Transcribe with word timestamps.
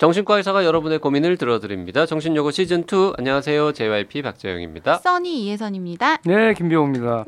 정신과 0.00 0.38
의사가 0.38 0.64
여러분의 0.64 0.98
고민을 0.98 1.36
들어드립니다. 1.36 2.06
정신요고 2.06 2.52
시즌 2.52 2.84
2 2.90 3.12
안녕하세요. 3.18 3.72
JYP 3.72 4.22
박재영입니다. 4.22 4.96
써니 4.96 5.44
이혜선입니다. 5.44 6.22
네, 6.24 6.54
김병호입니다. 6.54 7.26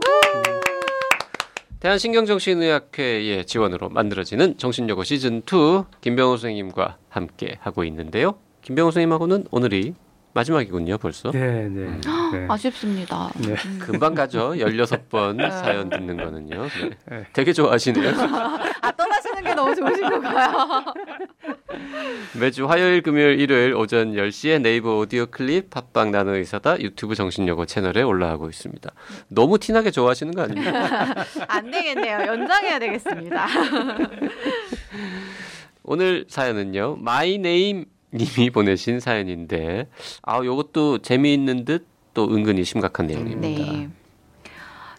대한신경정신의학회의 1.80 3.44
지원으로 3.44 3.90
만들어지는 3.90 4.56
정신요고 4.56 5.04
시즌 5.04 5.42
2 5.42 5.84
김병호 6.00 6.38
선생님과 6.38 6.96
함께 7.10 7.58
하고 7.60 7.84
있는데요. 7.84 8.36
김병호 8.62 8.90
선생님하고는 8.90 9.48
오늘이 9.50 9.92
마지막이군요, 10.32 10.96
벌써. 10.96 11.30
네, 11.30 11.68
네. 11.68 12.00
네. 12.32 12.46
아쉽습니다. 12.48 13.30
네. 13.36 13.54
금방 13.78 14.14
가죠. 14.14 14.52
16번 14.52 15.38
사연 15.50 15.90
듣는 15.90 16.16
거는요. 16.16 16.62
네. 16.62 16.90
네. 17.10 17.26
되게 17.34 17.52
좋아하시네요. 17.52 18.12
아 18.80 18.92
떠나시는 18.92 19.44
게 19.44 19.54
너무 19.54 19.74
좋으신 19.74 20.08
건가요? 20.08 20.84
매주 22.38 22.66
화요일, 22.66 23.02
금요일, 23.02 23.40
일요일 23.40 23.74
오전 23.74 24.14
10시에 24.14 24.60
네이버 24.60 24.96
오디오 24.96 25.26
클립 25.26 25.70
팟빵 25.70 26.10
나는 26.10 26.34
의사다 26.34 26.80
유튜브 26.80 27.14
정신여고 27.14 27.66
채널에 27.66 28.02
올라가고 28.02 28.48
있습니다. 28.48 28.90
너무 29.28 29.58
티나게 29.58 29.90
좋아하시는 29.90 30.34
거 30.34 30.42
아닙니까? 30.42 31.14
안 31.48 31.70
되겠네요. 31.70 32.18
연장해야 32.26 32.78
되겠습니다. 32.78 33.46
오늘 35.84 36.24
사연은요. 36.28 36.96
My 37.00 37.29
Name 37.29 37.86
님이 38.14 38.50
보내신 38.50 39.00
사연인데 39.00 39.88
아, 40.22 40.44
요것도 40.44 40.98
재미있는 40.98 41.64
듯 41.64 41.92
또 42.14 42.34
은근히 42.34 42.64
심각한 42.64 43.06
내용입니다. 43.06 43.72
네. 43.72 43.88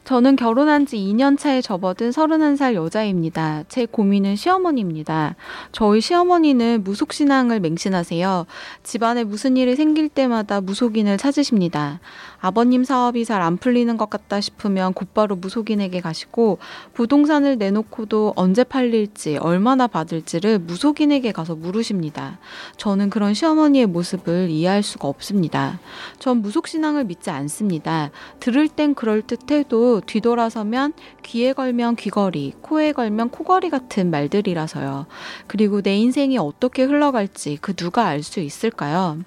저는 0.05 0.35
결혼한 0.35 0.85
지 0.85 0.98
2년 0.98 1.38
차에 1.38 1.62
접어든 1.62 2.09
31살 2.09 2.73
여자입니다. 2.73 3.63
제 3.70 3.85
고민은 3.85 4.35
시어머니입니다. 4.35 5.35
저희 5.71 6.01
시어머니는 6.01 6.84
무속신앙을 6.84 7.62
맹신하세요. 7.62 8.45
집안에 8.84 9.23
무슨 9.23 9.55
일이 9.55 9.77
생길 9.77 10.10
때마다 10.10 10.60
무속인을 10.60 11.18
찾으십니다. 11.18 12.01
아버님 12.44 12.84
사업이 12.84 13.24
잘 13.24 13.41
안 13.41 13.55
풀리는 13.58 13.96
것 13.98 14.10
같다 14.10 14.41
싶으면 14.41 14.94
곧바로 14.94 15.38
무속인에게 15.38 16.02
가시고 16.02 16.60
부동산을 16.94 17.58
내놓고도 17.58 18.34
언제 18.35 18.66
팔릴지 18.66 19.38
얼마나 19.38 19.88
받을지를 19.88 20.60
무속인에게 20.60 21.32
가서 21.32 21.55
물으십니다. 21.55 22.40
저는 22.76 23.10
그런 23.10 23.34
시어머니의 23.34 23.85
모습을 23.85 24.50
이해할 24.50 24.84
수가 24.84 25.08
없습니다. 25.08 25.80
전 26.20 26.41
무속신앙을 26.41 27.05
믿지 27.05 27.30
않습니다. 27.30 28.12
들을 28.41 28.68
땐 28.68 28.94
그럴듯해도 28.94 30.02
뒤돌아서면 30.05 30.91
귀에 31.24 31.54
걸면 31.54 31.96
귀걸이, 31.96 32.55
코에 32.62 32.91
걸면 32.91 33.30
코걸이 33.30 33.70
같은 33.70 34.12
말들이라서요. 34.12 35.05
그리고 35.48 35.82
내 35.82 35.96
인생이 35.96 36.38
어떻게 36.38 36.84
흘러갈지 36.84 37.57
그 37.62 37.74
누가 37.74 38.05
알 38.07 38.22
수 38.22 38.41
있을까요? 38.41 39.20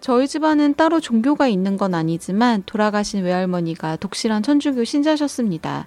저희 0.00 0.28
집안은 0.28 0.74
따로 0.74 1.00
종교가 1.00 1.48
있는 1.48 1.76
건 1.76 1.94
아니지만 1.94 2.62
돌아가신 2.66 3.24
외할머니가 3.24 3.96
독실한 3.96 4.42
천주교 4.42 4.84
신자셨습니다. 4.84 5.86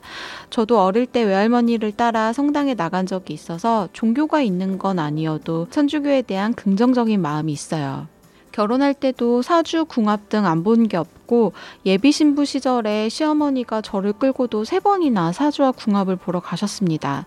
저도 0.50 0.82
어릴 0.82 1.06
때 1.06 1.24
외할머니를 1.24 1.94
따라 1.94 2.34
성당에 2.34 2.76
나간 2.76 3.06
적이 3.06 3.34
있어서 3.34 3.88
종교가 3.94 4.42
있는 4.42 4.78
건 4.78 5.00
아니어도 5.00 5.68
천주교에 5.70 6.24
대한 6.24 6.54
긍정적인 6.54 7.22
마음이 7.22 7.52
있어요. 7.52 8.11
결혼할 8.52 8.94
때도 8.94 9.42
사주, 9.42 9.86
궁합 9.86 10.30
등 10.30 10.46
안 10.46 10.64
본 10.64 10.88
게 10.88 10.98
없고 10.98 11.54
예비 11.86 12.12
신부 12.12 12.44
시절에 12.46 13.10
시어머니가 13.10 13.82
저를 13.82 14.14
끌고도 14.14 14.66
세 14.66 14.80
번이나 14.80 15.32
사주와 15.32 15.72
궁합을 15.72 16.18
보러 16.18 16.40
가셨습니다. 16.40 17.26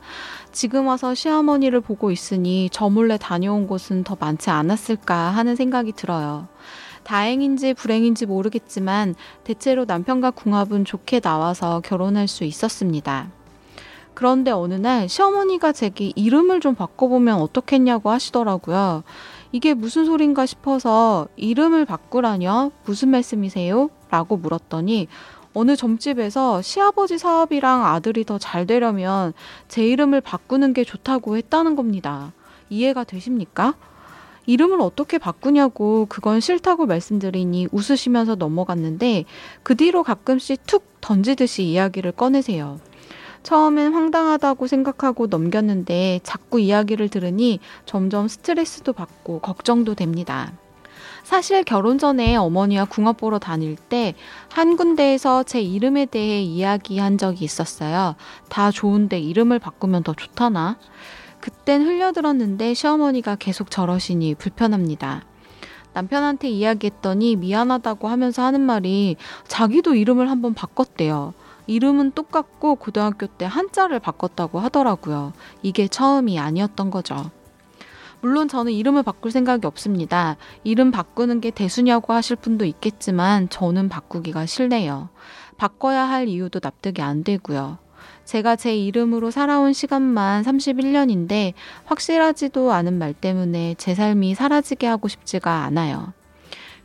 지금 0.52 0.86
와서 0.86 1.14
시어머니를 1.14 1.80
보고 1.80 2.10
있으니 2.10 2.68
저 2.72 2.88
몰래 2.90 3.16
다녀온 3.18 3.66
곳은 3.66 4.04
더 4.04 4.16
많지 4.20 4.50
않았을까 4.50 5.14
하는 5.30 5.56
생각이 5.56 5.92
들어요. 5.92 6.46
다행인지 7.04 7.74
불행인지 7.74 8.26
모르겠지만 8.26 9.14
대체로 9.44 9.84
남편과 9.84 10.32
궁합은 10.32 10.84
좋게 10.84 11.20
나와서 11.20 11.80
결혼할 11.84 12.28
수 12.28 12.44
있었습니다. 12.44 13.28
그런데 14.14 14.52
어느 14.52 14.74
날 14.74 15.08
시어머니가 15.08 15.72
제게 15.72 16.12
이름을 16.14 16.60
좀 16.60 16.74
바꿔보면 16.74 17.40
어떻겠냐고 17.40 18.10
하시더라고요. 18.10 19.02
이게 19.54 19.72
무슨 19.72 20.04
소린가 20.04 20.46
싶어서 20.46 21.28
이름을 21.36 21.84
바꾸라뇨? 21.84 22.72
무슨 22.86 23.10
말씀이세요? 23.10 23.88
라고 24.10 24.36
물었더니 24.36 25.06
어느 25.52 25.76
점집에서 25.76 26.60
시아버지 26.60 27.18
사업이랑 27.18 27.86
아들이 27.86 28.24
더 28.24 28.36
잘 28.38 28.66
되려면 28.66 29.32
제 29.68 29.86
이름을 29.86 30.22
바꾸는 30.22 30.72
게 30.72 30.82
좋다고 30.82 31.36
했다는 31.36 31.76
겁니다. 31.76 32.32
이해가 32.68 33.04
되십니까? 33.04 33.74
이름을 34.46 34.80
어떻게 34.80 35.18
바꾸냐고 35.18 36.06
그건 36.08 36.40
싫다고 36.40 36.86
말씀드리니 36.86 37.68
웃으시면서 37.70 38.34
넘어갔는데 38.34 39.24
그 39.62 39.76
뒤로 39.76 40.02
가끔씩 40.02 40.66
툭 40.66 41.00
던지듯이 41.00 41.62
이야기를 41.62 42.10
꺼내세요. 42.10 42.80
처음엔 43.44 43.94
황당하다고 43.94 44.66
생각하고 44.66 45.28
넘겼는데 45.28 46.20
자꾸 46.24 46.58
이야기를 46.58 47.08
들으니 47.08 47.60
점점 47.86 48.26
스트레스도 48.26 48.92
받고 48.92 49.38
걱정도 49.40 49.94
됩니다. 49.94 50.52
사실 51.22 51.62
결혼 51.62 51.98
전에 51.98 52.36
어머니와 52.36 52.84
궁합 52.86 53.16
보러 53.16 53.38
다닐 53.38 53.76
때 53.76 54.14
한 54.54 54.76
군데에서 54.76 55.42
제 55.42 55.60
이름에 55.60 56.06
대해 56.06 56.40
이야기한 56.40 57.18
적이 57.18 57.44
있었어요. 57.44 58.14
다 58.48 58.70
좋은데 58.70 59.18
이름을 59.18 59.58
바꾸면 59.58 60.04
더 60.04 60.14
좋다나? 60.14 60.78
그땐 61.40 61.82
흘려들었는데 61.82 62.72
시어머니가 62.72 63.34
계속 63.34 63.70
저러시니 63.70 64.36
불편합니다. 64.36 65.24
남편한테 65.92 66.48
이야기했더니 66.50 67.34
미안하다고 67.34 68.06
하면서 68.06 68.42
하는 68.42 68.60
말이 68.60 69.16
자기도 69.48 69.96
이름을 69.96 70.30
한번 70.30 70.54
바꿨대요. 70.54 71.34
이름은 71.66 72.12
똑같고 72.12 72.76
고등학교 72.76 73.26
때 73.26 73.44
한자를 73.44 74.00
바꿨다고 74.00 74.60
하더라고요. 74.60 75.32
이게 75.62 75.88
처음이 75.88 76.38
아니었던 76.38 76.90
거죠. 76.90 77.30
물론 78.20 78.48
저는 78.48 78.72
이름을 78.72 79.02
바꿀 79.02 79.30
생각이 79.30 79.66
없습니다. 79.66 80.36
이름 80.62 80.90
바꾸는 80.90 81.40
게 81.42 81.50
대수냐고 81.50 82.14
하실 82.14 82.36
분도 82.36 82.64
있겠지만 82.64 83.50
저는 83.50 83.90
바꾸기가 83.90 84.46
싫네요. 84.46 85.10
바꿔야 85.58 86.04
할 86.04 86.26
이유도 86.28 86.60
납득이 86.62 87.02
안 87.02 87.22
되고요. 87.22 87.78
제가 88.24 88.56
제 88.56 88.74
이름으로 88.74 89.30
살아온 89.30 89.74
시간만 89.74 90.42
31년인데 90.42 91.52
확실하지도 91.84 92.72
않은 92.72 92.98
말 92.98 93.12
때문에 93.12 93.74
제 93.76 93.94
삶이 93.94 94.34
사라지게 94.34 94.86
하고 94.86 95.08
싶지가 95.08 95.64
않아요. 95.64 96.14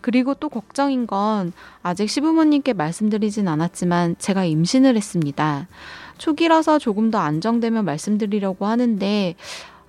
그리고 0.02 0.34
또 0.34 0.50
걱정인 0.50 1.08
건 1.08 1.52
아직 1.84 2.10
시부모님께 2.10 2.74
말씀드리진 2.74 3.48
않았지만 3.48 4.16
제가 4.20 4.46
임신을 4.46 4.96
했습니다. 4.96 5.68
초기라서 6.18 6.80
조금 6.80 7.12
더 7.12 7.20
안정되면 7.20 7.86
말씀드리려고 7.86 8.66
하는데 8.66 9.36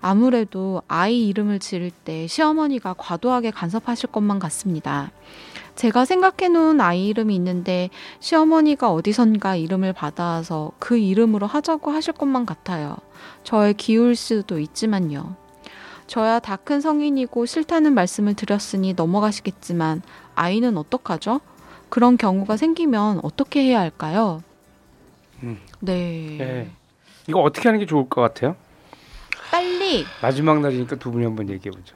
아무래도 0.00 0.82
아이 0.88 1.26
이름을 1.28 1.58
지을 1.58 1.90
때 1.90 2.26
시어머니가 2.26 2.94
과도하게 2.94 3.50
간섭하실 3.50 4.10
것만 4.10 4.38
같습니다. 4.38 5.10
제가 5.74 6.04
생각해 6.04 6.48
놓은 6.48 6.80
아이 6.80 7.08
이름이 7.08 7.34
있는데 7.36 7.90
시어머니가 8.20 8.92
어디선가 8.92 9.56
이름을 9.56 9.92
받아서 9.92 10.72
그 10.78 10.98
이름으로 10.98 11.46
하자고 11.46 11.90
하실 11.90 12.12
것만 12.12 12.46
같아요. 12.46 12.96
저의 13.44 13.74
기울 13.74 14.16
수도 14.16 14.58
있지만요. 14.58 15.36
저야 16.10 16.40
다 16.40 16.56
큰 16.56 16.80
성인이고 16.80 17.46
싫다는 17.46 17.94
말씀을 17.94 18.34
드렸으니 18.34 18.94
넘어가시겠지만 18.94 20.02
아이는 20.34 20.76
어떡하죠? 20.76 21.40
그런 21.88 22.16
경우가 22.16 22.56
생기면 22.56 23.20
어떻게 23.22 23.62
해야 23.62 23.78
할까요? 23.78 24.42
음. 25.44 25.60
네. 25.78 26.36
네. 26.36 26.70
이거 27.28 27.40
어떻게 27.40 27.68
하는 27.68 27.78
게 27.78 27.86
좋을 27.86 28.08
것 28.08 28.20
같아요? 28.22 28.56
빨리 29.52 30.04
마지막 30.20 30.60
날이니까 30.60 30.96
두 30.96 31.12
분이 31.12 31.24
한번 31.24 31.48
얘기해 31.48 31.70
보죠. 31.70 31.94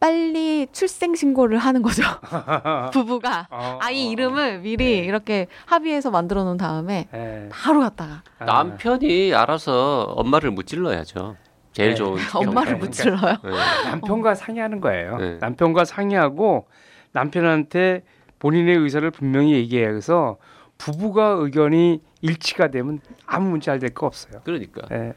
빨리 0.00 0.66
출생 0.72 1.14
신고를 1.14 1.58
하는 1.58 1.82
거죠. 1.82 2.02
부부가 2.92 3.48
어, 3.50 3.78
아이 3.82 4.08
어, 4.08 4.10
이름을 4.12 4.60
미리 4.60 4.76
네. 4.84 4.90
이렇게 5.04 5.46
합의해서 5.66 6.10
만들어 6.10 6.42
놓은 6.44 6.56
다음에 6.56 7.06
네. 7.12 7.48
바로 7.52 7.80
갔다가 7.80 8.22
아, 8.38 8.44
남편이 8.46 9.34
알아서 9.34 10.04
엄마를 10.16 10.50
무찔러야죠. 10.52 11.36
제일 11.72 11.90
네. 11.90 11.94
좋은 11.94 12.18
엄마를. 12.34 12.76
무찔러요. 12.76 13.36
네. 13.42 13.50
남편과 13.86 14.34
상의하는 14.34 14.80
거예요. 14.80 15.16
네. 15.18 15.38
남편과 15.40 15.84
상의하고 15.84 16.66
남편한테 17.12 18.02
본인의 18.38 18.76
의사를 18.76 19.08
분명히 19.10 19.52
얘기해서 19.54 20.36
부부가 20.78 21.36
의견이 21.38 22.00
일치가 22.22 22.70
되면 22.70 23.00
아무 23.26 23.50
문제 23.50 23.70
안 23.70 23.78
될 23.78 23.90
거 23.94 24.06
없어요. 24.06 24.40
그러니까 24.44 24.82
예, 24.92 25.12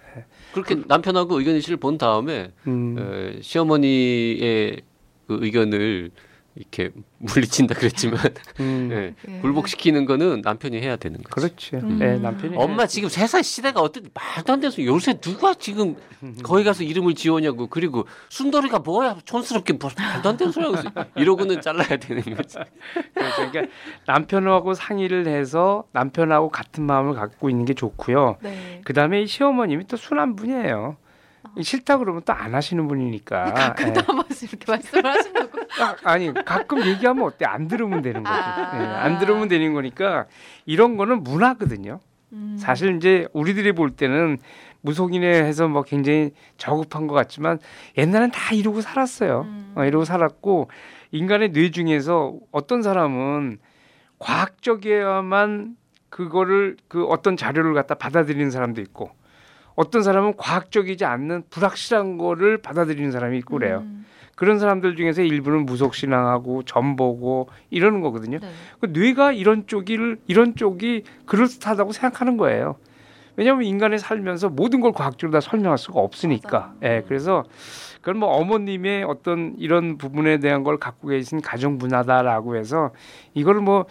그렇게 0.54 0.76
남편하고 0.88 1.38
의견 1.40 1.56
일치를 1.56 1.78
본 1.78 1.98
다음에 1.98 2.52
음, 2.68 2.96
어, 3.00 3.42
시어머니의 3.42 4.82
그 5.28 5.38
의견을 5.42 6.12
이렇게 6.56 6.92
물리친다 7.18 7.76
그랬지만 7.76 8.20
음. 8.62 8.90
예, 8.92 9.14
예. 9.30 9.40
굴복시키는 9.40 10.06
거는 10.06 10.42
남편이 10.42 10.80
해야 10.80 10.96
되는 10.96 11.22
거죠. 11.22 11.30
그렇지. 11.36 11.76
음. 11.76 12.00
네, 12.00 12.18
남편이 12.18 12.56
엄마 12.56 12.88
지금 12.88 13.10
세상 13.10 13.42
시대가 13.42 13.82
어떤 13.82 14.10
말도 14.14 14.54
안 14.54 14.60
돼서 14.62 14.82
요새 14.84 15.20
누가 15.20 15.54
지금 15.54 15.98
거기 16.44 16.64
가서 16.64 16.84
이름을 16.84 17.16
지어냐고 17.16 17.68
그리고 17.68 18.08
순돌이가 18.30 18.80
뭐야 18.80 19.18
촌스럽게 19.26 19.74
뭐 19.74 19.90
말도 19.98 20.30
안 20.30 20.38
되는 20.38 20.52
소리 20.54 20.66
하고 20.66 21.10
이러고는 21.16 21.60
잘라야 21.62 21.98
되는 21.98 22.24
거지. 22.24 22.58
그러니까 23.14 23.74
남편하고 24.06 24.74
상의를 24.74 25.28
해서 25.28 25.84
남편하고 25.92 26.50
같은 26.50 26.86
마음을 26.86 27.16
갖고 27.16 27.50
있는 27.50 27.66
게 27.66 27.74
좋고요. 27.74 28.38
네. 28.42 28.82
그 28.86 28.94
다음에 28.94 29.22
이 29.22 29.28
시어머님이 29.28 29.88
또 29.88 29.98
순한 29.98 30.38
분이에요. 30.38 30.96
싫다 31.64 31.98
그러면 31.98 32.22
또 32.26 32.34
안 32.34 32.54
하시는 32.54 32.88
분이니까. 32.88 33.54
가끔 33.54 33.88
예. 33.88 33.94
한 34.06 34.16
번씩 34.18 34.52
이렇게 34.54 34.72
말씀을 34.72 35.06
하신다고. 35.06 35.52
아, 35.82 35.96
아니 36.04 36.34
가끔 36.34 36.86
얘기하면 36.86 37.24
어때? 37.26 37.46
안 37.46 37.68
들으면 37.68 38.02
되는 38.02 38.24
거지. 38.24 38.36
아. 38.38 38.72
예, 38.82 38.86
안 38.86 39.20
들으면 39.20 39.48
되는 39.48 39.74
거니까 39.74 40.26
이런 40.66 40.98
거는 40.98 41.24
문화거든요. 41.24 42.00
음. 42.34 42.58
사실 42.60 42.96
이제 42.98 43.28
우리들이 43.34 43.72
볼 43.72 43.92
때는 43.92 44.38
무속인에 44.82 45.28
해서 45.46 45.68
뭐 45.68 45.82
굉장히 45.82 46.32
저급한 46.58 47.08
것 47.08 47.16
같지만 47.16 47.60
옛날엔 47.98 48.32
다 48.32 48.54
이러고 48.54 48.82
살았어요. 48.82 49.42
음. 49.48 49.74
어, 49.76 49.84
이러고 49.86 50.06
살았고 50.06 50.70
인간의 51.12 51.54
뇌 51.54 51.72
중에서 51.72 52.34
어떤 52.52 52.82
사람은 52.84 53.58
과학적이어야만 54.20 55.76
그거를 56.10 56.78
그 56.88 57.06
어떤 57.06 57.36
자료를 57.38 57.74
갖다 57.74 57.96
받아들이는 57.96 58.52
사람도 58.52 58.82
있고 58.82 59.12
어떤 59.76 60.04
사람은 60.04 60.36
과학적이지 60.38 61.06
않는 61.06 61.44
불확실한 61.50 62.18
거를 62.18 62.58
받아들이는 62.58 63.12
사람이 63.12 63.38
있고 63.40 63.58
그래요. 63.58 63.80
음. 63.86 64.06
그런 64.36 64.60
사람들 64.60 64.96
중에서 64.96 65.22
일부는 65.22 65.66
무속 65.66 65.96
신앙하고 65.96 66.64
점 66.64 66.96
보고 66.96 67.48
이러는 67.70 68.02
거거든요. 68.02 68.40
네. 68.40 68.50
그 68.82 68.88
뇌가 68.88 69.32
이런 69.32 69.66
쪽을 69.68 70.18
이런 70.28 70.56
쪽이 70.56 71.04
그럴듯하다고 71.26 71.94
생각하는 71.94 72.36
거예요. 72.38 72.76
왜냐하면 73.38 73.64
인간이 73.64 73.98
살면서 73.98 74.50
모든 74.50 74.80
걸 74.82 74.94
과학적으로 74.94 75.32
다 75.32 75.42
설명할 75.42 75.78
수가 75.78 76.00
없으니까. 76.00 76.74
맞아요. 76.82 76.96
예, 76.96 77.04
그래서 77.08 77.44
그건 78.00 78.18
뭐 78.20 78.30
어머님의 78.30 79.04
어떤 79.04 79.56
이런 79.58 79.98
부분에 79.98 80.40
대한 80.40 80.64
걸 80.64 80.78
갖고 80.78 81.10
계신 81.10 81.42
가정 81.42 81.78
문화다라고 81.78 82.56
해서 82.56 82.92
이걸 83.34 83.56
뭐 83.60 83.86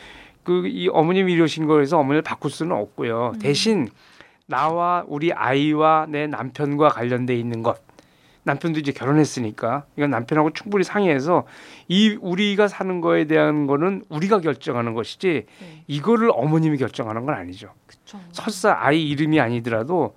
그 0.44 0.66
이 0.66 0.88
어머님이 0.92 1.32
이러신 1.32 1.66
거에서 1.66 1.98
어머니를 1.98 2.22
바꿀 2.22 2.50
수는 2.50 2.76
없고요. 2.76 3.32
음. 3.34 3.38
대신 3.38 3.88
나와 4.46 5.04
우리 5.08 5.32
아이와 5.32 6.06
내 6.08 6.26
남편과 6.26 6.90
관련돼 6.90 7.34
있는 7.36 7.62
것. 7.62 7.78
남편도 8.46 8.78
이제 8.78 8.92
결혼했으니까 8.92 9.86
이건 9.96 10.10
남편하고 10.10 10.52
충분히 10.52 10.84
상의해서 10.84 11.46
이 11.88 12.18
우리가 12.20 12.68
사는 12.68 13.00
거에 13.00 13.24
대한 13.24 13.66
거는 13.66 14.04
우리가 14.10 14.40
결정하는 14.40 14.92
것이지 14.92 15.46
네. 15.60 15.84
이거를 15.86 16.30
어머님이 16.30 16.76
결정하는 16.76 17.24
건 17.24 17.34
아니죠. 17.36 17.70
그쵸. 17.86 18.20
설사 18.32 18.76
아이 18.78 19.08
이름이 19.08 19.40
아니더라도 19.40 20.14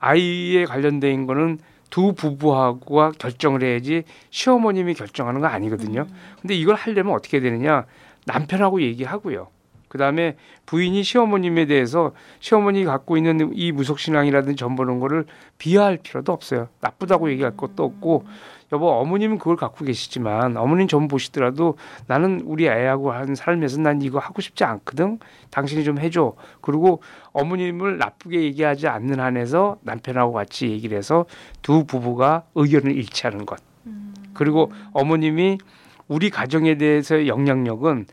아이에 0.00 0.64
관련된 0.64 1.26
거는 1.26 1.60
두 1.88 2.14
부부하고가 2.14 3.12
결정을 3.12 3.62
해야지 3.62 4.02
시어머님이 4.30 4.94
결정하는 4.94 5.40
거 5.40 5.46
아니거든요. 5.46 6.00
음. 6.00 6.14
근데 6.40 6.54
이걸 6.54 6.74
하려면 6.74 7.14
어떻게 7.14 7.38
되느냐 7.38 7.86
남편하고 8.26 8.82
얘기하고요. 8.82 9.48
그 9.88 9.98
다음에 9.98 10.36
부인이 10.66 11.02
시어머님에 11.02 11.66
대해서 11.66 12.12
시어머니 12.40 12.84
갖고 12.84 13.16
있는 13.16 13.52
이 13.54 13.72
무속 13.72 13.98
신앙이라든지 13.98 14.56
전보는 14.56 15.00
거를 15.00 15.24
비하할 15.56 15.98
필요도 15.98 16.32
없어요. 16.32 16.68
나쁘다고 16.80 17.30
얘기할 17.30 17.56
것도 17.56 17.84
없고 17.84 18.24
여보 18.72 18.90
어머님은 18.90 19.38
그걸 19.38 19.56
갖고 19.56 19.84
계시지만 19.84 20.56
어머님 20.58 20.88
전 20.88 21.08
보시더라도 21.08 21.78
나는 22.06 22.42
우리 22.44 22.66
애하고 22.66 23.12
한 23.12 23.34
삶에서 23.34 23.80
난 23.80 24.02
이거 24.02 24.18
하고 24.18 24.42
싶지 24.42 24.64
않거든. 24.64 25.18
당신이 25.50 25.84
좀 25.84 25.98
해줘. 25.98 26.34
그리고 26.60 27.02
어머님을 27.32 27.96
나쁘게 27.96 28.42
얘기하지 28.42 28.88
않는 28.88 29.20
한에서 29.20 29.78
남편하고 29.82 30.32
같이 30.32 30.68
얘기를 30.68 30.98
해서 30.98 31.24
두 31.62 31.84
부부가 31.84 32.42
의견을 32.54 32.94
일치하는 32.94 33.46
것. 33.46 33.58
음. 33.86 34.12
그리고 34.34 34.70
어머님이 34.92 35.58
우리 36.06 36.30
가정에 36.30 36.76
대해서의 36.76 37.28
영향력은 37.28 38.06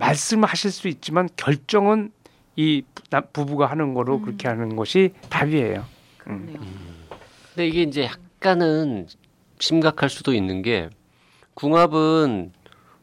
말씀하실 0.00 0.70
수 0.72 0.88
있지만 0.88 1.28
결정은 1.36 2.10
이 2.56 2.82
부- 2.94 3.22
부부가 3.32 3.66
하는 3.66 3.94
거로 3.94 4.16
음. 4.16 4.22
그렇게 4.22 4.48
하는 4.48 4.74
것이 4.76 5.12
답이에요. 5.28 5.84
그러네요. 6.18 6.58
근데 7.54 7.66
이게 7.68 7.82
이제 7.82 8.04
약간은 8.04 9.06
심각할 9.58 10.08
수도 10.08 10.32
있는 10.34 10.62
게 10.62 10.88
궁합은 11.54 12.52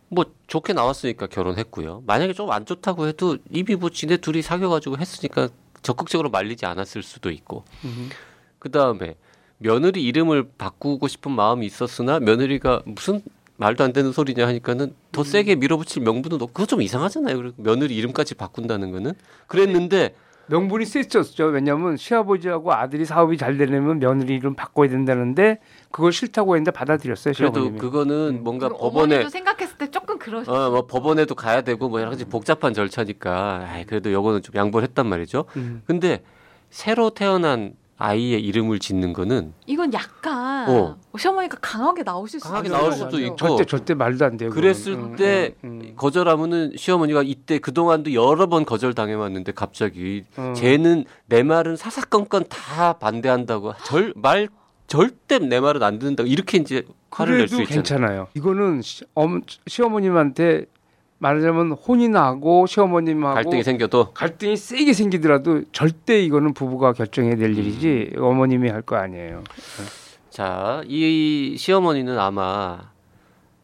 뭐 0.09 0.25
좋게 0.47 0.73
나왔으니까 0.73 1.27
결혼했고요. 1.27 2.03
만약에 2.07 2.33
좀 2.33 2.49
안 2.51 2.65
좋다고 2.65 3.07
해도 3.07 3.37
이미 3.51 3.75
뭐 3.75 3.89
지네 3.89 4.17
둘이 4.17 4.41
사귀어가지고 4.41 4.97
했으니까 4.97 5.49
적극적으로 5.83 6.29
말리지 6.29 6.65
않았을 6.65 7.03
수도 7.03 7.29
있고 7.29 7.63
그 8.59 8.71
다음에 8.71 9.15
며느리 9.59 10.03
이름을 10.03 10.51
바꾸고 10.57 11.07
싶은 11.07 11.31
마음이 11.31 11.65
있었으나 11.65 12.19
며느리가 12.19 12.81
무슨 12.85 13.21
말도 13.57 13.83
안 13.83 13.91
되는 13.91 14.11
소리냐 14.11 14.47
하니까는 14.47 14.93
더 15.11 15.23
세게 15.23 15.55
밀어붙일 15.55 16.03
명분은 16.03 16.35
없고 16.35 16.53
그거 16.53 16.65
좀 16.65 16.81
이상하잖아요. 16.81 17.37
그리고 17.37 17.55
며느리 17.57 17.95
이름까지 17.97 18.35
바꾼다는 18.35 18.91
거는 18.91 19.13
그랬는데 19.47 20.15
명분이 20.49 20.85
셌었죠. 20.85 21.47
왜냐하면 21.47 21.97
시아버지하고 21.97 22.71
아들이 22.71 23.03
사업이 23.03 23.37
잘 23.37 23.57
되려면 23.57 23.99
며느리 23.99 24.35
이름 24.35 24.55
바꿔야 24.55 24.87
된다는데 24.87 25.59
그걸 25.91 26.13
싫다고 26.13 26.55
했는데 26.55 26.71
받아들였어요. 26.71 27.33
그래도 27.35 27.53
시어머님이. 27.55 27.79
그거는 27.79 28.15
음. 28.39 28.43
뭔가 28.43 28.69
법원에 28.69 29.27
생각했을 29.29 29.77
때 29.77 29.91
조금 29.91 30.17
그러셨어요. 30.17 30.67
어, 30.67 30.69
뭐 30.69 30.87
법원에도 30.87 31.35
가야 31.35 31.61
되고 31.61 31.89
뭐 31.89 31.99
여러 31.99 32.11
가지 32.11 32.23
복잡한 32.23 32.73
절차니까 32.73 33.67
아이, 33.69 33.85
그래도 33.85 34.11
요거는 34.11 34.41
좀 34.41 34.55
양보를 34.55 34.87
했단 34.87 35.05
말이죠. 35.07 35.45
음. 35.57 35.81
근데 35.85 36.23
새로 36.69 37.09
태어난 37.09 37.73
아이의 37.97 38.41
이름을 38.43 38.79
짓는 38.79 39.11
거는 39.13 39.53
이건 39.65 39.91
약간 39.93 40.69
어. 40.69 40.97
시어머니가 41.17 41.57
강하게 41.61 42.03
나오실 42.03 42.39
수도 42.39 42.49
강하게 42.49 42.69
나올 42.69 42.89
것 42.91 42.95
수도. 42.95 43.19
있고. 43.19 43.35
절대 43.35 43.65
절대 43.65 43.93
말도 43.95 44.23
안 44.25 44.37
돼요. 44.37 44.49
그랬을 44.51 44.95
그거는. 44.95 45.15
때 45.15 45.55
음, 45.63 45.81
음, 45.83 45.93
거절하면은 45.95 46.73
시어머니가 46.75 47.23
이때 47.23 47.57
그 47.59 47.73
동안도 47.73 48.13
여러 48.13 48.45
번 48.47 48.65
거절 48.65 48.93
당해왔는데 48.93 49.51
갑자기 49.53 50.23
음. 50.37 50.53
쟤는 50.53 51.05
내 51.25 51.41
말은 51.43 51.75
사사건건 51.75 52.45
다 52.49 52.93
반대한다고 52.93 53.73
절 53.83 54.13
말 54.15 54.47
절대 54.87 55.39
내 55.39 55.59
말은 55.59 55.83
안 55.83 55.99
듣는다고 55.99 56.29
이렇게 56.29 56.57
이제 56.59 56.83
화를 57.11 57.39
낼 57.39 57.47
수 57.49 57.61
있잖아요. 57.61 57.75
괜찮아요. 57.75 58.27
이거는 58.35 58.81
시, 58.81 59.03
엄, 59.15 59.41
시어머님한테 59.65 60.65
말하자면 61.19 61.71
혼이 61.71 62.09
나고 62.09 62.67
시어머님하고 62.67 63.33
갈등이 63.35 63.63
생겨도 63.63 64.11
갈등이 64.13 64.55
세게 64.55 64.93
생기더라도 64.93 65.63
절대 65.71 66.21
이거는 66.21 66.53
부부가 66.53 66.93
결정해야 66.93 67.35
될 67.35 67.57
일이지 67.57 68.11
음. 68.15 68.23
어머님이 68.23 68.69
할 68.69 68.81
거 68.83 68.95
아니에요. 68.97 69.43
자, 70.29 70.83
이 70.87 71.55
시어머니는 71.57 72.19
아마 72.19 72.91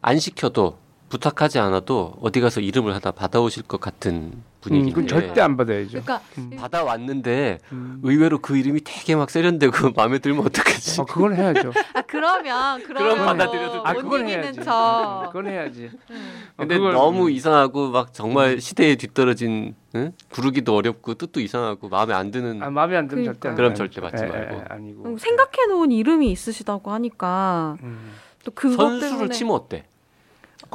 안 0.02 0.18
시켜도 0.18 0.76
부탁하지 1.18 1.60
않아도 1.60 2.14
어디 2.20 2.40
가서 2.40 2.60
이름을 2.60 2.92
하나 2.92 3.12
받아오실 3.12 3.62
것 3.62 3.80
같은 3.80 4.32
음, 4.34 4.44
분위기인데 4.60 4.94
그건 5.02 5.06
절대 5.06 5.40
안 5.40 5.56
받아야죠. 5.56 6.02
그러니까 6.02 6.20
받아왔는데 6.60 7.60
음. 7.70 8.00
의외로 8.02 8.40
그 8.40 8.56
이름이 8.56 8.80
되게 8.82 9.14
막 9.14 9.30
세련되고 9.30 9.70
마음에 9.94 10.18
들면 10.18 10.44
어떡하지? 10.44 11.00
아, 11.00 11.04
그건 11.04 11.36
해야죠. 11.36 11.72
아 11.94 12.02
그러면 12.02 12.82
그러면 12.84 13.12
그럼 13.12 13.26
받아들여도 13.26 13.76
뭐 13.76 13.86
아, 13.86 13.92
이기는 13.94 14.26
해야지. 14.28 14.64
척. 14.64 15.28
그건 15.32 15.46
해야지. 15.46 15.90
음. 16.10 16.42
근데 16.56 16.78
그걸- 16.78 16.94
너무 16.94 17.26
음. 17.26 17.30
이상하고 17.30 17.90
막 17.90 18.12
정말 18.12 18.60
시대에 18.60 18.96
뒤떨어진 18.96 19.76
응? 19.94 20.10
부르기도 20.30 20.74
어렵고 20.74 21.14
뜻도 21.14 21.38
이상하고 21.40 21.88
마음에 21.90 22.12
안 22.12 22.32
드는 22.32 22.60
아, 22.60 22.70
마음에 22.70 22.96
안 22.96 23.06
들면 23.06 23.24
절대 23.26 23.48
안 23.50 23.54
그럼. 23.54 23.74
절대 23.76 24.00
받지 24.00 24.24
예, 24.24 24.28
말고. 24.28 24.54
예, 24.56 24.64
아니고. 24.68 25.04
음, 25.04 25.16
생각해 25.16 25.66
놓은 25.68 25.92
이름이 25.92 26.28
있으시다고 26.32 26.90
하니까 26.90 27.76
음. 27.84 28.14
또 28.44 28.50
그것 28.50 28.74
선수를 28.82 29.10
때문에 29.10 29.28
치면 29.32 29.54
어때? 29.54 29.84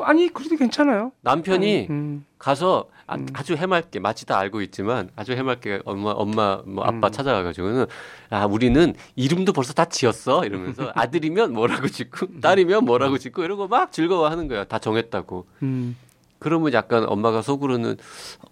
아니 0.03 0.29
그래도 0.29 0.55
괜찮아요. 0.55 1.11
남편이 1.21 1.87
음. 1.89 2.25
가서 2.37 2.89
아, 3.07 3.15
음. 3.15 3.25
주 3.43 3.55
해맑게 3.55 3.99
마치 3.99 4.25
다 4.25 4.37
알고 4.37 4.61
있지만 4.61 5.09
아주 5.15 5.33
해맑게 5.33 5.81
엄마 5.85 6.11
엄마 6.11 6.61
뭐 6.65 6.83
아빠 6.83 7.07
음. 7.07 7.11
찾아가가지고는 7.11 7.87
아 8.29 8.45
우리는 8.45 8.93
이름도 9.15 9.53
벌써 9.53 9.73
다 9.73 9.85
지었어 9.85 10.45
이러면서 10.45 10.91
아들이면 10.95 11.53
뭐라고 11.53 11.87
짓고 11.87 12.39
딸이면 12.39 12.85
뭐라고 12.85 13.17
짓고 13.17 13.43
이러고 13.43 13.67
막 13.67 13.91
즐거워하는 13.91 14.47
거야 14.47 14.63
다 14.65 14.77
정했다고 14.77 15.47
음. 15.63 15.95
그러면 16.39 16.71
약간 16.73 17.05
엄마가 17.07 17.41
속으로는 17.41 17.97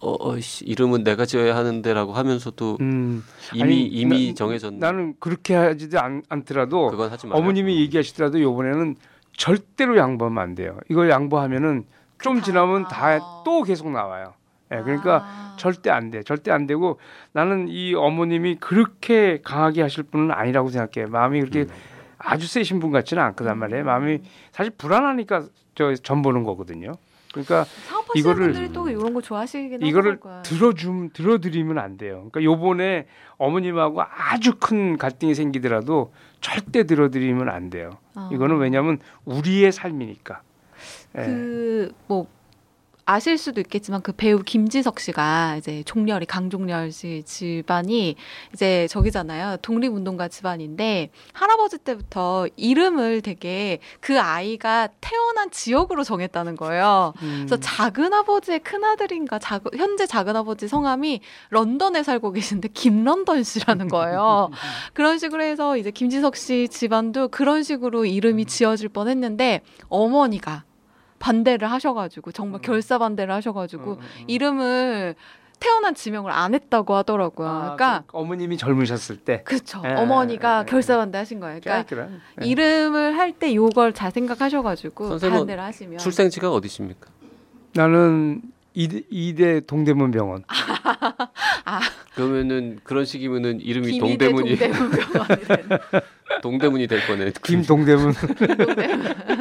어, 0.02 0.16
어 0.20 0.40
씨, 0.40 0.66
이름은 0.66 1.04
내가 1.04 1.26
지어야 1.26 1.56
하는데라고 1.56 2.14
하면서도 2.14 2.78
음. 2.82 3.24
이미 3.54 3.64
아니, 3.64 3.86
이미 3.86 4.28
나- 4.30 4.34
정해졌는 4.36 4.80
나는 4.80 5.16
그렇게 5.20 5.56
하지도 5.56 6.00
않, 6.00 6.22
않더라도 6.30 6.90
하지 7.10 7.28
어머님이 7.30 7.80
얘기하시더라도 7.82 8.42
요번에는 8.42 8.96
절대로 9.38 9.96
양보하면 9.98 10.44
안 10.44 10.56
돼요. 10.56 10.78
이걸 10.90 11.10
양보하면은 11.10 11.86
좀 12.20 12.38
다- 12.40 12.44
지나면 12.44 12.88
다 12.88 13.20
또 13.46 13.64
계속 13.64 13.90
나와요. 13.92 14.34
예, 14.74 14.82
그러니까 14.82 15.24
아. 15.24 15.56
절대 15.58 15.90
안 15.90 16.10
돼. 16.12 16.24
절대 16.24 16.52
안 16.52 16.68
되고 16.68 17.00
나는 17.32 17.68
이 17.70 17.94
어머님이 17.96 18.56
그렇게 18.56 19.40
강하게 19.42 19.84
하실 19.84 20.04
분은 20.04 20.32
아니라고 20.32 20.70
생각해. 20.70 21.08
마음이 21.08 21.40
그렇게 21.40 21.62
음. 21.62 21.68
아주 22.18 22.48
세신 22.48 22.80
분 22.80 22.92
같지는 22.92 23.24
않거든 23.24 23.58
말이에요. 23.58 23.86
마음이 23.86 24.20
사실 24.52 24.74
불안하니까 24.78 25.44
저 25.76 25.94
전 25.96 26.22
보는 26.24 26.44
거거든요. 26.44 26.94
그러니까 27.32 27.64
사업하시는 27.88 28.16
이거를- 28.16 28.38
분들이 28.54 28.74
또 28.74 28.90
이런 28.90 29.14
거 29.14 29.22
좋아하시긴 29.22 29.84
이거를. 29.84 30.20
들어줌 30.44 31.12
들어드리면 31.12 31.78
안 31.78 31.96
돼요. 31.98 32.28
그러니까 32.32 32.44
요번에 32.44 33.06
어머님하고 33.38 34.02
아주 34.02 34.56
큰 34.60 34.98
갈등이 34.98 35.36
생기더라도 35.36 36.12
절대 36.42 36.84
들어드리면 36.86 37.50
안 37.50 37.70
돼요. 37.70 37.92
아. 38.16 38.30
이거는 38.32 38.58
왜냐하면 38.58 39.00
우리의 39.26 39.72
삶이니까. 39.72 40.42
예. 41.18 41.90
그뭐 42.08 42.28
아실 43.10 43.38
수도 43.38 43.62
있겠지만 43.62 44.02
그 44.02 44.12
배우 44.12 44.44
김지석 44.44 45.00
씨가 45.00 45.56
이제 45.56 45.82
종렬이 45.86 46.26
강종렬 46.26 46.92
씨 46.92 47.24
집안이 47.26 48.18
이제 48.54 48.86
저기잖아요 48.90 49.58
독립운동가 49.62 50.28
집안인데 50.28 51.10
할아버지 51.32 51.78
때부터 51.78 52.48
이름을 52.58 53.22
되게 53.22 53.80
그 54.02 54.20
아이가 54.20 54.90
태어난 55.00 55.50
지역으로 55.52 56.04
정했다는 56.04 56.58
거예요. 56.58 57.14
음. 57.22 57.46
그래서 57.48 57.56
작은 57.62 58.14
아버지의 58.14 58.60
큰 58.60 58.84
아들인가 58.84 59.40
작은- 59.40 59.78
현재 59.78 60.06
작은 60.06 60.36
아버지 60.36 60.68
성함이 60.68 61.22
런던에 61.52 62.04
살고 62.04 62.34
계신데 62.34 62.68
김런던 62.74 63.44
씨라는 63.44 63.88
거예요. 63.88 64.50
그런 64.94 65.18
식으로 65.18 65.44
해서 65.44 65.78
이제 65.78 65.92
김지석 65.92 66.36
씨 66.36 66.68
집안도 66.68 67.30
그런 67.30 67.64
식으로 67.64 68.04
이름이 68.04 68.46
지어질 68.48 68.90
뻔했는데 68.90 69.62
어머니가 69.88 70.66
반대를 71.20 71.70
하셔가지고 71.72 72.32
정말 72.32 72.60
음. 72.60 72.62
결사 72.62 72.98
반대를 72.98 73.34
하셔가지고 73.34 73.84
음, 73.94 73.98
음, 73.98 74.00
음. 74.00 74.24
이름을 74.28 75.16
태어난 75.60 75.96
지명을 75.96 76.32
안 76.32 76.54
했다고 76.54 76.94
하더라고요. 76.96 77.48
아, 77.48 77.62
그러니까 77.76 78.04
그 78.06 78.18
어머님이 78.18 78.58
젊으셨을 78.58 79.18
때. 79.18 79.44
예, 79.86 79.94
어머니가 79.94 80.62
예, 80.68 80.70
결사 80.70 80.98
반대 80.98 81.18
하신 81.18 81.40
거예요. 81.40 81.60
그러니까 81.64 81.88
그러니까 81.90 82.20
이름을 82.44 83.18
할 83.18 83.32
때 83.32 83.54
요걸 83.56 83.94
잘 83.94 84.12
생각하셔가지고 84.12 85.08
선생님은 85.10 85.40
반대를 85.42 85.64
하시면 85.64 85.98
출생지가 85.98 86.52
어디십니까? 86.52 87.10
나는 87.74 88.42
이대, 88.76 89.02
이대 89.10 89.60
동대문 89.62 90.12
병원. 90.12 90.44
그러면은 92.14 92.80
그런 92.84 93.06
식이면은 93.06 93.60
이름이 93.60 94.00
동대문이 94.00 94.58
동대문병원이 94.58 95.44
되는 95.46 95.80
동대문이 96.42 96.88
될 96.88 97.06
거네. 97.08 97.32
김동대문. 97.44 98.14
동대문. 98.14 99.16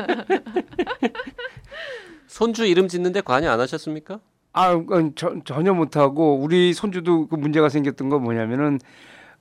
손주 2.36 2.66
이름 2.66 2.86
짓는데 2.86 3.22
관여 3.22 3.50
안 3.50 3.60
하셨습니까? 3.60 4.20
아, 4.52 4.78
저, 5.14 5.36
전혀 5.46 5.72
못하고 5.72 6.36
우리 6.36 6.74
손주도 6.74 7.28
그 7.28 7.34
문제가 7.34 7.70
생겼던 7.70 8.10
건 8.10 8.22
뭐냐면은 8.24 8.78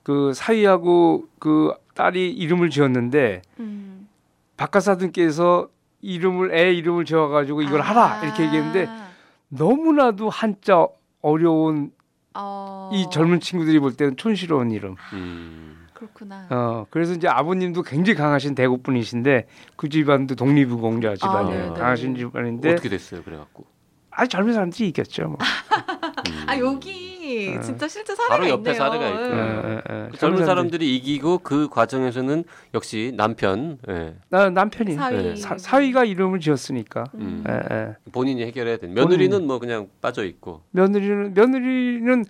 그 0.02 0.32
사위하고 0.32 1.26
그 1.38 1.74
딸이 1.94 2.32
이름을 2.32 2.70
지었는데 2.70 3.42
음. 3.60 4.08
박가사분께서 4.56 5.68
이름을 6.00 6.56
애 6.56 6.72
이름을 6.72 7.04
지어가지고 7.04 7.60
이걸 7.60 7.82
하라 7.82 8.24
이렇게 8.24 8.44
얘기했는데 8.44 8.86
아. 8.88 9.08
너무나도 9.48 10.30
한자 10.30 10.86
어려운 11.20 11.92
어. 12.32 12.88
이 12.94 13.08
젊은 13.12 13.40
친구들이 13.40 13.78
볼 13.78 13.94
때는 13.94 14.16
촌스러운 14.16 14.70
이름. 14.70 14.96
음. 15.12 15.85
그렇구나. 15.96 16.46
어 16.50 16.86
그래서 16.90 17.14
이제 17.14 17.26
아버님도 17.26 17.82
굉장히 17.82 18.18
강하신 18.18 18.54
대구 18.54 18.78
분이신데 18.82 19.46
그 19.76 19.88
집안도 19.88 20.34
독립유공자 20.34 21.16
집안이에요. 21.16 21.58
네, 21.60 21.68
네. 21.70 21.74
강하신 21.74 22.16
집안인데 22.16 22.72
어떻게 22.72 22.88
됐어요? 22.90 23.22
그래갖고. 23.22 23.64
아주 24.10 24.28
젊은 24.28 24.52
사람들이 24.54 24.88
이겼죠. 24.88 25.24
뭐. 25.24 25.38
음. 25.40 26.44
아 26.48 26.58
여기 26.58 27.54
어. 27.56 27.60
진짜 27.60 27.88
실제 27.88 28.14
사례가 28.14 28.34
바로 28.34 28.48
옆에 28.48 28.70
있네요. 28.70 28.74
사례가 28.74 29.08
있구나. 29.08 29.36
예. 29.36 29.68
예, 29.68 29.70
예, 29.74 30.04
예. 30.04 30.08
그 30.10 30.16
젊은 30.18 30.44
사람들이 30.46 30.96
이기고 30.96 31.38
그 31.38 31.68
과정에서는 31.68 32.44
역시 32.74 33.12
남편 33.16 33.78
예. 33.88 34.14
나 34.28 34.50
남편이 34.50 34.94
사위. 34.94 35.16
네. 35.22 35.36
사, 35.36 35.56
사위가 35.58 36.04
이름을 36.04 36.40
지었으니까. 36.40 37.04
음. 37.14 37.44
예, 37.48 37.74
예. 37.74 37.96
본인이 38.12 38.42
해결해야 38.44 38.76
되는. 38.76 38.94
며느리는 38.94 39.46
뭐 39.46 39.58
그냥 39.58 39.88
빠져 40.00 40.24
있고. 40.24 40.62
며느리는 40.70 41.34
며느리는 41.34 42.24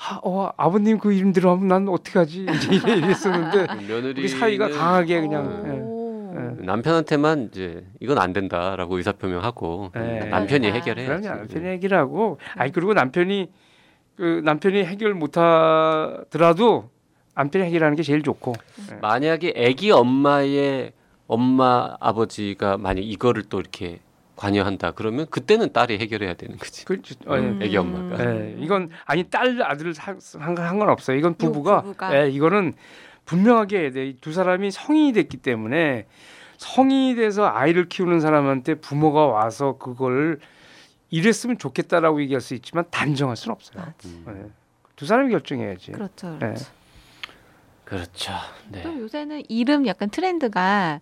아, 0.00 0.20
어, 0.22 0.50
아버님 0.56 0.98
그 0.98 1.12
이름 1.12 1.32
들어가면 1.32 1.66
난 1.68 1.88
어떻게 1.88 2.18
하지 2.18 2.46
이제 2.48 2.94
이랬었는데 2.94 3.66
며느리 3.88 4.28
사위가 4.28 4.68
강하게 4.68 5.20
그냥 5.20 5.46
오. 5.46 6.34
예, 6.36 6.60
예. 6.60 6.64
남편한테만 6.64 7.50
이제 7.52 7.84
이건 7.98 8.18
안 8.18 8.32
된다라고 8.32 8.96
의사 8.96 9.12
표명하고 9.12 9.90
네. 9.94 10.26
남편이 10.26 10.70
그러니까. 10.70 10.78
해결해. 10.78 11.06
그럼요 11.06 11.28
남편이 11.28 11.66
해결하고 11.66 12.38
아니 12.54 12.70
그리고 12.70 12.94
남편이 12.94 13.50
그 14.16 14.40
남편이 14.44 14.84
해결 14.84 15.14
못 15.14 15.36
하더라도 15.36 16.90
남편이 17.34 17.64
해결하는 17.64 17.96
게 17.96 18.02
제일 18.02 18.22
좋고 18.22 18.54
만약에 19.00 19.54
아기 19.56 19.90
엄마의 19.90 20.92
엄마 21.26 21.96
아버지가 22.00 22.78
만약 22.78 23.02
이거를 23.02 23.44
또 23.44 23.60
이렇게 23.60 24.00
관여한다 24.38 24.92
그러면 24.92 25.26
그때는 25.28 25.72
딸이 25.72 25.98
해결해야 25.98 26.34
되는 26.34 26.56
거지. 26.56 26.84
그 26.84 27.02
어, 27.26 27.34
예. 27.34 27.40
음. 27.40 27.58
애기 27.60 27.76
엄마가. 27.76 28.24
예, 28.24 28.56
이건 28.58 28.90
아니 29.04 29.24
딸 29.24 29.60
아들 29.62 29.92
상관 29.92 30.88
없어요. 30.88 31.16
이건 31.16 31.34
부부가, 31.34 31.82
부부가. 31.82 32.16
예, 32.16 32.30
이거는 32.30 32.74
분명하게. 33.24 34.14
두 34.20 34.32
사람이 34.32 34.70
성인이 34.70 35.12
됐기 35.12 35.38
때문에 35.38 36.06
성인이 36.56 37.16
돼서 37.16 37.46
아이를 37.46 37.88
키우는 37.88 38.20
사람한테 38.20 38.76
부모가 38.76 39.26
와서 39.26 39.76
그걸 39.78 40.38
이랬으면 41.10 41.58
좋겠다라고 41.58 42.22
얘기할 42.22 42.40
수 42.40 42.54
있지만 42.54 42.84
단정할 42.90 43.36
수는 43.36 43.54
없어요. 43.54 43.92
음. 44.04 44.24
예. 44.28 44.50
두 44.94 45.04
사람이 45.04 45.30
결정해야지. 45.30 45.92
그렇죠. 45.92 46.34
예. 46.36 46.38
그렇죠. 46.38 46.66
그렇죠. 47.84 48.32
네. 48.68 48.82
또 48.82 48.98
요새는 49.00 49.42
이름 49.48 49.86
약간 49.86 50.10
트렌드가 50.10 51.00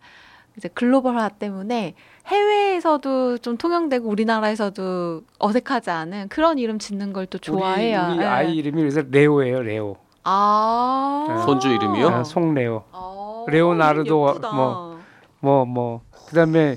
이제 0.56 0.68
글로벌화 0.68 1.28
때문에 1.28 1.94
해외에서도 2.26 3.38
좀 3.38 3.56
통용되고 3.56 4.08
우리나라에서도 4.08 5.22
어색하지 5.38 5.90
않은 5.90 6.28
그런 6.28 6.58
이름 6.58 6.78
짓는 6.78 7.12
걸 7.12 7.26
또 7.26 7.38
좋아해요. 7.38 8.06
우리, 8.08 8.16
우리 8.18 8.22
예. 8.24 8.28
아이 8.28 8.54
이름이 8.56 8.80
그래서 8.80 9.02
레오예요. 9.10 9.62
레오. 9.62 9.96
아 10.24 11.42
손주 11.44 11.68
이름이요? 11.68 12.08
아, 12.08 12.24
송레오. 12.24 12.82
아, 12.92 13.44
레오나르도 13.48 14.28
예쁘다. 14.30 14.52
뭐. 14.52 14.98
뭐 15.40 15.64
뭐. 15.64 16.00
그다음에 16.28 16.76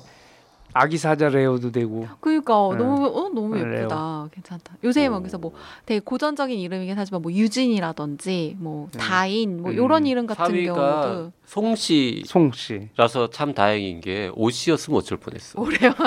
아기 0.73 0.97
사자 0.97 1.29
레오도 1.29 1.71
되고. 1.71 2.07
그러니까 2.19 2.53
네. 2.71 2.77
너무 2.77 3.05
어 3.07 3.29
너무 3.29 3.55
네, 3.55 3.61
예쁘다. 3.61 4.27
괜찮다. 4.31 4.77
요새 4.83 5.09
막 5.09 5.17
오. 5.17 5.19
그래서 5.21 5.37
뭐 5.37 5.53
되게 5.85 5.99
고전적인 5.99 6.57
이름이긴 6.59 6.97
하지만 6.97 7.21
뭐 7.21 7.31
유진이라든지 7.31 8.55
뭐 8.59 8.87
네. 8.91 8.99
다인 8.99 9.61
뭐 9.61 9.71
음. 9.71 9.77
요런 9.77 10.05
이름 10.05 10.27
같은 10.27 10.45
사위가 10.45 10.73
경우도 10.73 11.31
송 11.45 11.75
씨라서 11.75 12.27
송 12.27 12.51
씨. 12.51 12.89
참 13.31 13.53
다행인 13.53 14.01
게 14.01 14.31
오씨였으면 14.35 14.99
어쩔 14.99 15.17
뻔했어. 15.17 15.59
오래요. 15.59 15.93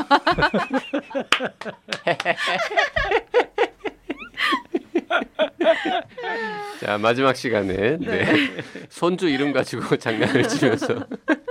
자 6.80 6.98
마지막 6.98 7.36
시간에 7.36 7.96
네. 7.98 8.24
손주 8.88 9.28
이름 9.28 9.52
가지고 9.52 9.96
장난을 9.98 10.48
치면서 10.48 11.06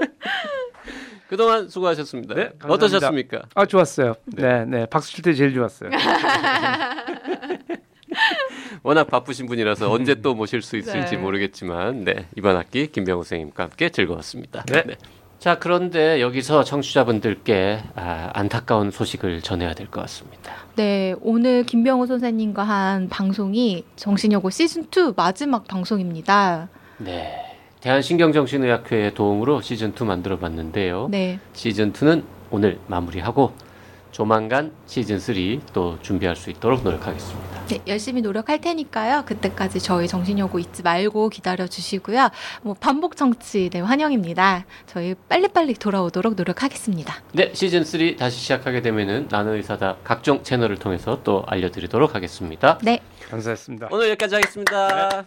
그동안 1.31 1.69
수고하셨습니다. 1.69 2.35
네, 2.35 2.41
감사합니다. 2.59 2.73
어떠셨습니까? 2.73 3.41
아 3.55 3.65
좋았어요. 3.65 4.15
네, 4.25 4.65
네. 4.65 4.85
박수 4.85 5.13
칠 5.13 5.23
때 5.23 5.33
제일 5.33 5.53
좋았어요. 5.53 5.89
워낙 8.83 9.07
바쁘신 9.07 9.45
분이라서 9.45 9.89
언제 9.89 10.15
또 10.15 10.35
모실 10.35 10.61
수 10.61 10.75
있을지 10.75 11.15
네. 11.15 11.21
모르겠지만 11.21 12.03
네, 12.03 12.25
이번 12.35 12.57
학기 12.57 12.88
김병호 12.88 13.23
선생님과 13.23 13.63
함께 13.63 13.88
즐거웠습니다. 13.88 14.65
네. 14.65 14.83
자 15.39 15.57
그런데 15.57 16.19
여기서 16.19 16.65
청취자분들께 16.65 17.81
아, 17.95 18.31
안타까운 18.33 18.91
소식을 18.91 19.41
전해야 19.41 19.73
될 19.73 19.88
것 19.88 20.01
같습니다. 20.01 20.51
네, 20.75 21.15
오늘 21.21 21.63
김병호 21.63 22.07
선생님과 22.07 22.63
한 22.63 23.07
방송이 23.07 23.85
정신여고 23.95 24.50
시즌 24.50 24.83
2 24.83 25.13
마지막 25.15 25.65
방송입니다. 25.65 26.67
네. 26.97 27.50
대한신경정신의학회의 27.81 29.13
도움으로 29.13 29.61
시즌 29.61 29.93
2 30.00 30.03
만들어 30.03 30.38
봤는데요. 30.38 31.07
네. 31.09 31.39
시즌 31.53 31.91
2는 31.91 32.23
오늘 32.51 32.79
마무리하고 32.88 33.53
조만간 34.11 34.71
시즌 34.85 35.19
3 35.19 35.61
또 35.73 35.97
준비할 36.01 36.35
수 36.35 36.50
있도록 36.50 36.83
노력하겠습니다. 36.83 37.65
네, 37.67 37.79
열심히 37.88 38.21
노력할 38.21 38.59
테니까요. 38.59 39.23
그때까지 39.25 39.79
저희 39.79 40.07
정신여고 40.07 40.59
잊지 40.59 40.83
말고 40.83 41.29
기다려 41.29 41.65
주시고요. 41.65 42.29
뭐 42.61 42.75
반복 42.75 43.15
청취 43.15 43.69
네, 43.71 43.79
환영입니다. 43.79 44.65
저희 44.85 45.15
빨리빨리 45.29 45.75
돌아오도록 45.75 46.35
노력하겠습니다. 46.35 47.15
네, 47.31 47.51
시즌 47.53 47.83
3 47.83 48.15
다시 48.17 48.38
시작하게 48.38 48.81
되면은 48.81 49.29
나는 49.31 49.53
의사다 49.53 49.97
각종 50.03 50.43
채널을 50.43 50.77
통해서 50.77 51.21
또 51.23 51.43
알려드리도록 51.47 52.13
하겠습니다. 52.13 52.77
네. 52.83 53.00
감사했습니다. 53.29 53.88
오늘 53.91 54.09
여기까지 54.09 54.35
하겠습니다. 54.35 55.25